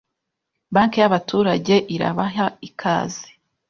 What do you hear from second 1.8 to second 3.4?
irabaha ikaze